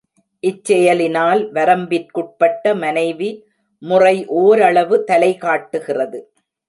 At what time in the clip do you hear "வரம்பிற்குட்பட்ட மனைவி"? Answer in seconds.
1.51-3.29